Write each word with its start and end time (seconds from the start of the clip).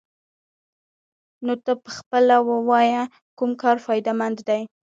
نو 1.45 1.53
ته 1.63 1.71
پخپله 1.85 2.37
ووايه 2.49 3.03
کوم 3.37 3.51
کار 3.61 3.77
فايده 3.85 4.13
مند 4.19 4.37
دې. 4.47 4.61